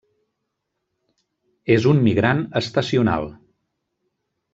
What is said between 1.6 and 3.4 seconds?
És un migrant estacional.